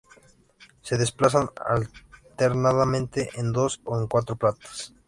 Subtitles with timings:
[0.81, 4.95] Se desplazaba alternadamente en dos o en cuatro patas.